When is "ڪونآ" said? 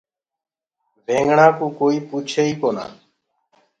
2.61-2.85